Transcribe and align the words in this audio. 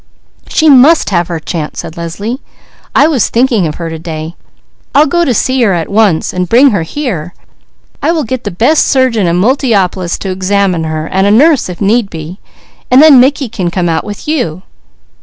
"She 0.49 0.67
must 0.67 1.11
have 1.11 1.27
her 1.27 1.39
chance," 1.39 1.81
said 1.81 1.95
Leslie. 1.95 2.41
"I 2.95 3.07
was 3.07 3.29
thinking 3.29 3.67
of 3.67 3.75
her 3.75 3.87
to 3.87 3.99
day. 3.99 4.33
I'll 4.95 5.05
go 5.05 5.23
to 5.23 5.31
see 5.35 5.61
her 5.61 5.73
at 5.73 5.89
once 5.91 6.33
and 6.33 6.49
bring 6.49 6.71
her 6.71 6.81
here. 6.81 7.35
I 8.01 8.11
will 8.11 8.23
get 8.23 8.43
the 8.43 8.49
best 8.49 8.87
surgeon 8.87 9.27
in 9.27 9.35
Multiopolis 9.39 10.17
to 10.21 10.31
examine 10.31 10.85
her 10.85 11.05
and 11.05 11.27
a 11.27 11.29
nurse 11.29 11.69
if 11.69 11.79
need 11.81 12.09
be; 12.09 12.39
then 12.89 13.19
Mickey 13.19 13.47
can 13.47 13.69
come 13.69 13.89
out 13.89 14.03
with 14.03 14.27
you." 14.27 14.63